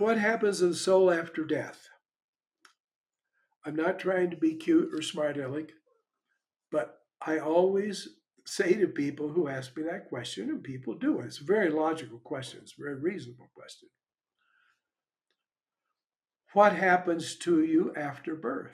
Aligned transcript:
what 0.00 0.18
happens 0.18 0.62
in 0.62 0.70
the 0.70 0.76
soul 0.76 1.10
after 1.10 1.44
death? 1.44 1.88
I'm 3.64 3.76
not 3.76 3.98
trying 3.98 4.30
to 4.30 4.36
be 4.36 4.54
cute 4.54 4.94
or 4.94 5.02
smart 5.02 5.36
aleck, 5.36 5.72
but 6.70 6.98
I 7.20 7.38
always 7.38 8.08
say 8.46 8.74
to 8.74 8.86
people 8.88 9.28
who 9.28 9.48
ask 9.48 9.76
me 9.76 9.82
that 9.82 10.08
question, 10.08 10.48
and 10.48 10.62
people 10.62 10.94
do, 10.94 11.20
it's 11.20 11.40
a 11.40 11.44
very 11.44 11.70
logical 11.70 12.18
question, 12.18 12.60
it's 12.62 12.74
a 12.78 12.82
very 12.82 12.96
reasonable 12.96 13.50
question. 13.54 13.88
What 16.54 16.72
happens 16.72 17.36
to 17.36 17.62
you 17.62 17.92
after 17.94 18.34
birth? 18.34 18.72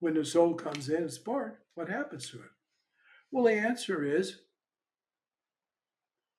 When 0.00 0.14
the 0.14 0.24
soul 0.24 0.54
comes 0.54 0.88
in, 0.88 1.04
it's 1.04 1.18
born, 1.18 1.52
what 1.74 1.88
happens 1.88 2.30
to 2.30 2.38
it? 2.38 2.50
Well, 3.30 3.44
the 3.44 3.52
answer 3.52 4.04
is 4.04 4.40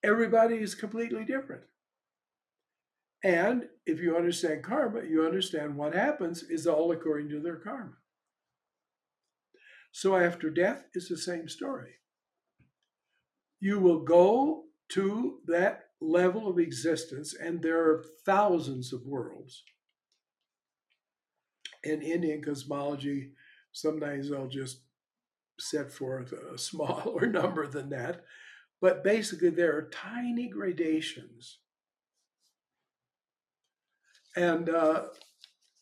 everybody 0.02 0.56
is 0.56 0.74
completely 0.74 1.24
different. 1.24 1.62
And 3.24 3.70
if 3.86 4.00
you 4.00 4.16
understand 4.18 4.62
karma, 4.62 5.02
you 5.02 5.24
understand 5.24 5.76
what 5.76 5.94
happens 5.94 6.42
is 6.42 6.66
all 6.66 6.92
according 6.92 7.30
to 7.30 7.40
their 7.40 7.56
karma. 7.56 7.94
So 9.92 10.14
after 10.14 10.50
death 10.50 10.84
is 10.94 11.08
the 11.08 11.16
same 11.16 11.48
story. 11.48 11.94
You 13.60 13.78
will 13.78 14.00
go 14.04 14.64
to 14.90 15.38
that 15.46 15.84
level 16.02 16.46
of 16.48 16.58
existence, 16.58 17.34
and 17.34 17.62
there 17.62 17.80
are 17.80 18.04
thousands 18.26 18.92
of 18.92 19.06
worlds. 19.06 19.62
In 21.82 22.02
Indian 22.02 22.42
cosmology, 22.42 23.32
sometimes 23.72 24.30
I'll 24.30 24.48
just 24.48 24.82
set 25.58 25.90
forth 25.90 26.32
a 26.32 26.58
smaller 26.58 27.26
number 27.26 27.66
than 27.66 27.88
that. 27.88 28.24
But 28.82 29.02
basically, 29.02 29.48
there 29.48 29.74
are 29.78 29.88
tiny 29.90 30.48
gradations 30.48 31.60
and 34.36 34.68
uh, 34.68 35.04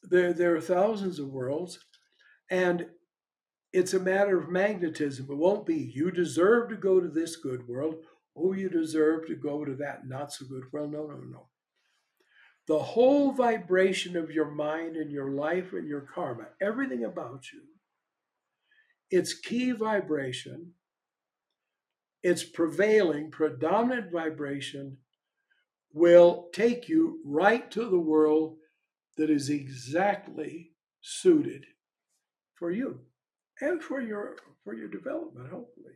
there 0.02 0.32
there 0.32 0.54
are 0.56 0.60
thousands 0.60 1.18
of 1.18 1.28
worlds, 1.28 1.78
and 2.50 2.86
it's 3.72 3.94
a 3.94 4.00
matter 4.00 4.38
of 4.38 4.50
magnetism. 4.50 5.26
It 5.30 5.36
won't 5.36 5.66
be 5.66 5.76
you 5.94 6.10
deserve 6.10 6.68
to 6.70 6.76
go 6.76 7.00
to 7.00 7.08
this 7.08 7.36
good 7.36 7.66
world, 7.66 7.96
or 8.34 8.56
you 8.56 8.68
deserve 8.68 9.26
to 9.26 9.34
go 9.34 9.64
to 9.64 9.74
that 9.76 10.06
not 10.06 10.32
so 10.32 10.46
good 10.46 10.64
world. 10.72 10.92
No, 10.92 11.06
no, 11.06 11.16
no. 11.16 11.46
The 12.68 12.78
whole 12.78 13.32
vibration 13.32 14.16
of 14.16 14.30
your 14.30 14.50
mind 14.50 14.96
and 14.96 15.10
your 15.10 15.32
life 15.32 15.72
and 15.72 15.88
your 15.88 16.02
karma, 16.02 16.48
everything 16.60 17.04
about 17.04 17.44
you, 17.52 17.62
its 19.10 19.34
key 19.34 19.72
vibration, 19.72 20.72
its 22.22 22.44
prevailing, 22.44 23.30
predominant 23.30 24.12
vibration 24.12 24.98
will 25.92 26.48
take 26.52 26.88
you 26.88 27.20
right 27.24 27.70
to 27.70 27.88
the 27.88 27.98
world 27.98 28.56
that 29.16 29.30
is 29.30 29.50
exactly 29.50 30.72
suited 31.00 31.66
for 32.54 32.70
you 32.70 33.00
and 33.60 33.82
for 33.82 34.00
your 34.00 34.36
for 34.64 34.74
your 34.74 34.88
development 34.88 35.50
hopefully. 35.50 35.94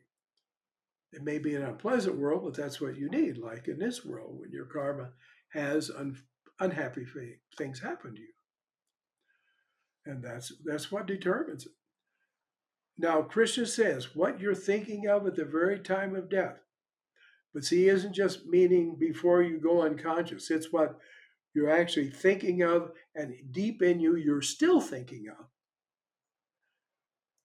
It 1.12 1.22
may 1.22 1.39
be 1.39 1.55
an 1.55 1.62
unpleasant 1.62 2.17
world 2.17 2.42
but 2.44 2.55
that's 2.55 2.80
what 2.80 2.97
you 2.97 3.08
need 3.08 3.39
like 3.39 3.69
in 3.69 3.78
this 3.78 4.05
world 4.05 4.39
when 4.39 4.50
your 4.50 4.67
karma 4.67 5.11
has 5.52 5.91
un, 5.91 6.19
unhappy 6.61 7.06
things 7.56 7.80
happen 7.80 8.14
to 8.14 8.20
you. 8.20 8.28
And 10.05 10.22
that's 10.22 10.52
that's 10.64 10.92
what 10.92 11.06
determines 11.06 11.64
it. 11.64 11.72
Now 12.98 13.22
krishna 13.22 13.67
says 13.67 14.14
what 14.14 14.41
you're 14.41 14.55
thinking 14.55 15.08
of 15.08 15.27
at 15.27 15.36
the 15.36 15.44
very 15.44 15.78
time 15.78 16.14
of 16.14 16.28
death 16.28 16.58
but 17.56 17.64
see, 17.64 17.89
isn't 17.89 18.12
just 18.12 18.44
meaning 18.44 18.96
before 18.98 19.40
you 19.40 19.58
go 19.58 19.80
unconscious. 19.80 20.50
It's 20.50 20.74
what 20.74 20.98
you're 21.55 21.70
actually 21.70 22.11
thinking 22.11 22.62
of, 22.62 22.92
and 23.14 23.33
deep 23.50 23.80
in 23.80 23.98
you, 23.98 24.17
you're 24.17 24.42
still 24.42 24.78
thinking 24.78 25.28
of. 25.30 25.46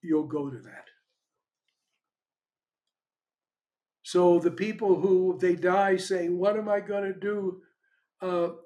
You'll 0.01 0.27
go 0.27 0.50
to 0.50 0.57
that. 0.57 0.88
So 4.03 4.38
the 4.38 4.51
people 4.51 5.00
who 5.00 5.38
they 5.39 5.55
die 5.55 5.95
saying, 5.95 6.38
What 6.38 6.57
am 6.57 6.67
I 6.67 6.81
going 6.81 7.05
to 7.05 7.17
do? 7.17 7.61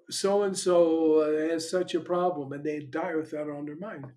So 0.09 0.41
and 0.41 0.57
so 0.57 1.47
has 1.51 1.69
such 1.69 1.93
a 1.93 1.99
problem, 1.99 2.53
and 2.53 2.63
they 2.63 2.79
die 2.79 3.13
with 3.13 3.29
that 3.29 3.51
on 3.51 3.67
their 3.67 3.77
mind. 3.77 4.13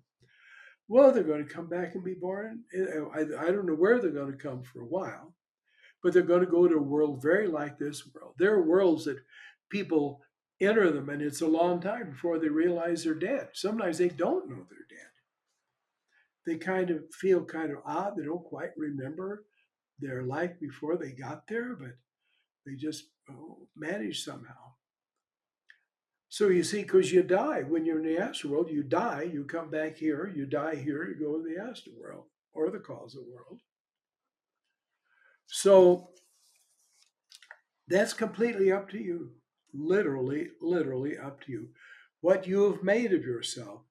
Well, 0.87 1.11
they're 1.11 1.21
going 1.21 1.47
to 1.47 1.53
come 1.53 1.69
back 1.69 1.93
and 1.93 2.03
be 2.03 2.15
born. 2.15 2.63
Eh, 2.75 3.01
I, 3.13 3.19
I 3.19 3.51
don't 3.51 3.67
know 3.67 3.75
where 3.75 4.01
they're 4.01 4.09
going 4.09 4.31
to 4.31 4.43
come 4.43 4.63
for 4.63 4.81
a 4.81 4.87
while 4.87 5.35
but 6.01 6.13
they're 6.13 6.21
going 6.21 6.41
to 6.41 6.47
go 6.47 6.67
to 6.67 6.75
a 6.75 6.81
world 6.81 7.21
very 7.21 7.47
like 7.47 7.77
this 7.77 8.07
world. 8.13 8.35
There 8.37 8.53
are 8.53 8.61
worlds 8.61 9.05
that 9.05 9.19
people 9.69 10.21
enter 10.61 10.91
them, 10.91 11.09
and 11.09 11.21
it's 11.21 11.41
a 11.41 11.47
long 11.47 11.81
time 11.81 12.11
before 12.11 12.39
they 12.39 12.49
realize 12.49 13.03
they're 13.03 13.13
dead. 13.13 13.49
Sometimes 13.53 13.97
they 13.97 14.09
don't 14.09 14.49
know 14.49 14.65
they're 14.69 14.79
dead. 14.89 15.07
They 16.45 16.57
kind 16.57 16.89
of 16.89 17.03
feel 17.13 17.43
kind 17.45 17.71
of 17.71 17.79
odd. 17.85 18.15
They 18.17 18.23
don't 18.23 18.43
quite 18.43 18.71
remember 18.77 19.45
their 19.99 20.23
life 20.23 20.59
before 20.59 20.97
they 20.97 21.11
got 21.11 21.47
there, 21.47 21.75
but 21.75 21.91
they 22.65 22.75
just 22.75 23.05
oh, 23.29 23.67
manage 23.75 24.23
somehow. 24.23 24.73
So 26.29 26.49
you 26.49 26.63
see, 26.63 26.83
because 26.83 27.11
you 27.11 27.23
die 27.23 27.63
when 27.63 27.85
you're 27.85 27.99
in 27.99 28.05
the 28.05 28.19
astral 28.19 28.53
world, 28.53 28.69
you 28.69 28.83
die, 28.83 29.29
you 29.33 29.45
come 29.45 29.71
back 29.71 29.97
here, 29.97 30.31
you 30.33 30.45
die 30.45 30.75
here, 30.75 31.07
you 31.07 31.15
go 31.19 31.37
to 31.37 31.43
the 31.43 31.59
astral 31.61 31.95
world 31.99 32.25
or 32.53 32.69
the 32.69 32.79
causal 32.79 33.25
world. 33.33 33.61
So 35.49 36.11
that's 37.87 38.13
completely 38.13 38.71
up 38.71 38.89
to 38.91 38.99
you. 38.99 39.31
Literally, 39.73 40.49
literally 40.61 41.17
up 41.17 41.41
to 41.41 41.51
you. 41.51 41.67
What 42.21 42.47
you 42.47 42.71
have 42.71 42.83
made 42.83 43.13
of 43.13 43.23
yourself. 43.23 43.81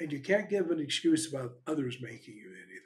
And 0.00 0.12
you 0.12 0.20
can't 0.20 0.50
give 0.50 0.70
an 0.70 0.80
excuse 0.80 1.32
about 1.32 1.54
others 1.66 1.98
making 2.00 2.34
you 2.34 2.50
anything. 2.50 2.82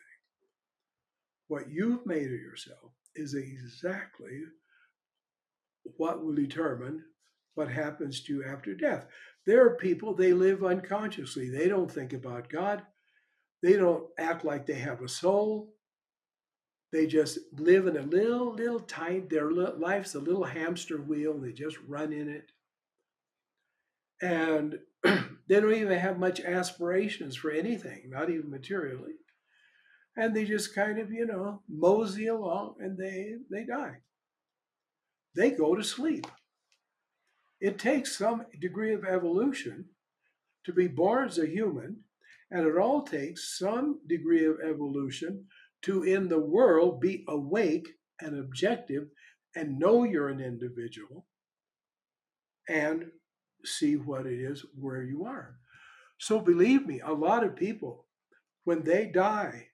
What 1.48 1.70
you've 1.70 2.06
made 2.06 2.26
of 2.26 2.40
yourself 2.40 2.92
is 3.14 3.34
exactly 3.34 4.40
what 5.96 6.24
will 6.24 6.34
determine 6.34 7.04
what 7.54 7.68
happens 7.68 8.22
to 8.22 8.32
you 8.32 8.44
after 8.44 8.74
death. 8.74 9.06
There 9.46 9.64
are 9.64 9.76
people, 9.76 10.14
they 10.14 10.32
live 10.32 10.64
unconsciously. 10.64 11.50
They 11.50 11.68
don't 11.68 11.90
think 11.90 12.12
about 12.12 12.48
God. 12.48 12.82
They 13.62 13.74
don't 13.74 14.06
act 14.18 14.44
like 14.44 14.66
they 14.66 14.74
have 14.74 15.02
a 15.02 15.08
soul. 15.08 15.74
They 16.92 17.06
just 17.06 17.38
live 17.58 17.86
in 17.86 17.96
a 17.96 18.02
little, 18.02 18.52
little 18.52 18.80
tight, 18.80 19.30
their 19.30 19.50
life's 19.50 20.14
a 20.14 20.20
little 20.20 20.44
hamster 20.44 20.98
wheel. 20.98 21.38
They 21.38 21.52
just 21.52 21.78
run 21.88 22.12
in 22.12 22.28
it. 22.28 22.52
And 24.20 24.78
they 25.02 25.60
don't 25.60 25.72
even 25.72 25.98
have 25.98 26.18
much 26.18 26.40
aspirations 26.40 27.34
for 27.34 27.50
anything, 27.50 28.10
not 28.10 28.28
even 28.28 28.50
materially. 28.50 29.14
And 30.16 30.36
they 30.36 30.44
just 30.44 30.74
kind 30.74 30.98
of, 30.98 31.10
you 31.10 31.24
know, 31.24 31.62
mosey 31.66 32.26
along 32.26 32.74
and 32.80 32.98
they, 32.98 33.36
they 33.50 33.64
die. 33.64 34.00
They 35.34 35.50
go 35.50 35.74
to 35.74 35.82
sleep. 35.82 36.26
It 37.58 37.78
takes 37.78 38.18
some 38.18 38.44
degree 38.60 38.92
of 38.92 39.06
evolution 39.06 39.86
to 40.64 40.72
be 40.74 40.88
born 40.88 41.28
as 41.28 41.38
a 41.38 41.46
human, 41.46 42.00
and 42.50 42.66
it 42.66 42.76
all 42.76 43.02
takes 43.02 43.58
some 43.58 44.00
degree 44.06 44.44
of 44.44 44.60
evolution 44.60 45.46
to 45.82 46.02
in 46.02 46.28
the 46.28 46.40
world 46.40 47.00
be 47.00 47.24
awake 47.28 47.88
and 48.20 48.38
objective 48.38 49.08
and 49.54 49.78
know 49.78 50.04
you're 50.04 50.28
an 50.28 50.40
individual 50.40 51.26
and 52.68 53.06
see 53.64 53.96
what 53.96 54.26
it 54.26 54.40
is 54.40 54.64
where 54.78 55.02
you 55.02 55.24
are. 55.24 55.56
So 56.18 56.38
believe 56.38 56.86
me, 56.86 57.00
a 57.00 57.12
lot 57.12 57.44
of 57.44 57.56
people, 57.56 58.06
when 58.64 58.84
they 58.84 59.06
die, 59.06 59.68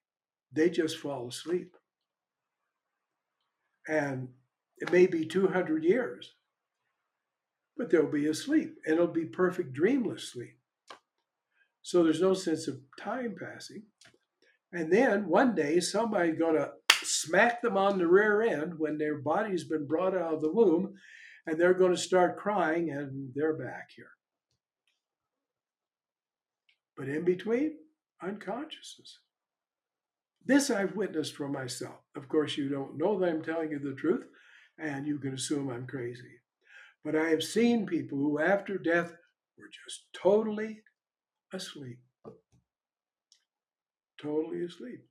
they 0.52 0.70
just 0.70 0.98
fall 0.98 1.28
asleep. 1.28 1.76
And 3.86 4.28
it 4.78 4.90
may 4.92 5.06
be 5.06 5.26
200 5.26 5.84
years, 5.84 6.34
but 7.76 7.90
they'll 7.90 8.10
be 8.10 8.26
asleep 8.26 8.76
and 8.84 8.94
it'll 8.94 9.06
be 9.06 9.26
perfect 9.26 9.72
dreamless 9.72 10.32
sleep. 10.32 10.56
So 11.82 12.02
there's 12.02 12.20
no 12.20 12.34
sense 12.34 12.68
of 12.68 12.80
time 12.98 13.36
passing. 13.38 13.84
And 14.72 14.92
then 14.92 15.28
one 15.28 15.54
day 15.54 15.80
somebody's 15.80 16.38
going 16.38 16.56
to 16.56 16.72
smack 17.02 17.62
them 17.62 17.76
on 17.76 17.98
the 17.98 18.06
rear 18.06 18.42
end 18.42 18.78
when 18.78 18.98
their 18.98 19.18
body's 19.18 19.64
been 19.64 19.86
brought 19.86 20.14
out 20.14 20.34
of 20.34 20.40
the 20.40 20.52
womb 20.52 20.94
and 21.46 21.58
they're 21.58 21.74
going 21.74 21.94
to 21.94 22.00
start 22.00 22.36
crying 22.36 22.90
and 22.90 23.30
they're 23.34 23.56
back 23.56 23.88
here. 23.96 24.10
But 26.96 27.08
in 27.08 27.24
between, 27.24 27.76
unconsciousness. 28.22 29.20
This 30.44 30.70
I've 30.70 30.96
witnessed 30.96 31.36
for 31.36 31.48
myself. 31.48 31.96
Of 32.16 32.28
course, 32.28 32.56
you 32.56 32.68
don't 32.68 32.98
know 32.98 33.18
that 33.18 33.28
I'm 33.28 33.42
telling 33.42 33.70
you 33.70 33.78
the 33.78 33.94
truth, 33.94 34.24
and 34.78 35.06
you 35.06 35.18
can 35.18 35.34
assume 35.34 35.70
I'm 35.70 35.86
crazy. 35.86 36.40
But 37.04 37.14
I 37.14 37.28
have 37.28 37.42
seen 37.42 37.86
people 37.86 38.18
who, 38.18 38.40
after 38.40 38.76
death, 38.76 39.12
were 39.56 39.68
just 39.68 40.06
totally 40.12 40.80
asleep. 41.52 41.98
Totally 44.20 44.64
asleep. 44.64 45.04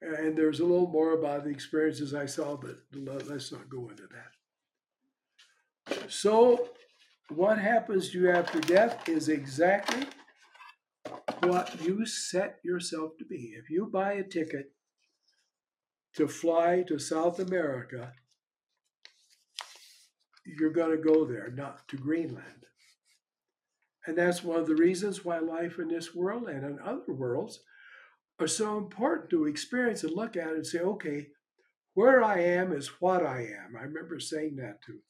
And 0.00 0.36
there's 0.36 0.60
a 0.60 0.64
little 0.64 0.86
more 0.88 1.12
about 1.12 1.44
the 1.44 1.50
experiences 1.50 2.14
I 2.14 2.26
saw, 2.26 2.56
but 2.56 2.76
let's 2.92 3.50
not 3.50 3.68
go 3.68 3.88
into 3.88 4.04
that. 5.86 6.10
So, 6.10 6.68
what 7.30 7.58
happens 7.58 8.10
to 8.10 8.20
you 8.20 8.30
after 8.30 8.60
death 8.60 9.08
is 9.08 9.28
exactly 9.28 10.06
what 11.40 11.80
you 11.82 12.06
set 12.06 12.58
yourself 12.62 13.16
to 13.18 13.24
be. 13.24 13.54
If 13.58 13.70
you 13.70 13.86
buy 13.86 14.12
a 14.14 14.22
ticket 14.22 14.72
to 16.14 16.28
fly 16.28 16.84
to 16.88 16.98
South 16.98 17.38
America, 17.38 18.12
you're 20.44 20.70
going 20.70 20.90
to 20.90 21.02
go 21.02 21.24
there, 21.24 21.50
not 21.50 21.86
to 21.88 21.96
Greenland. 21.96 22.66
And 24.06 24.16
that's 24.16 24.44
one 24.44 24.60
of 24.60 24.66
the 24.66 24.74
reasons 24.74 25.24
why 25.24 25.38
life 25.38 25.78
in 25.78 25.88
this 25.88 26.14
world 26.14 26.48
and 26.48 26.64
in 26.64 26.78
other 26.84 27.12
worlds 27.12 27.60
are 28.40 28.46
so 28.46 28.78
important 28.78 29.30
to 29.30 29.46
experience 29.46 30.04
and 30.04 30.12
look 30.12 30.36
at 30.36 30.54
and 30.54 30.66
say, 30.66 30.78
okay, 30.78 31.26
where 31.94 32.22
I 32.22 32.40
am 32.40 32.72
is 32.72 32.88
what 33.00 33.24
I 33.26 33.40
am. 33.40 33.76
I 33.76 33.82
remember 33.82 34.20
saying 34.20 34.56
that 34.56 34.80
to 34.86 35.00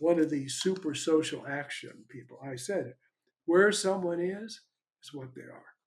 one 0.00 0.18
of 0.18 0.30
these 0.30 0.54
super 0.54 0.94
social 0.94 1.46
action 1.46 2.04
people. 2.08 2.38
I 2.44 2.56
said, 2.56 2.94
where 3.46 3.72
someone 3.72 4.20
is, 4.20 4.60
is 5.02 5.14
what 5.14 5.34
they 5.34 5.42
are. 5.42 5.77